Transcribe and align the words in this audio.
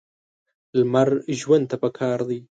لمر 0.77 1.09
ژوند 1.39 1.65
ته 1.69 1.75
پکار 1.83 2.19
دی. 2.27 2.39